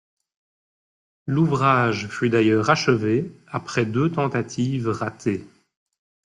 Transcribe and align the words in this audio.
L'ouvrage 1.27 2.07
fut 2.07 2.29
d'ailleurs 2.29 2.71
achevé 2.71 3.31
après 3.45 3.85
deux 3.85 4.11
tentatives 4.11 4.89
ratées. 4.89 5.45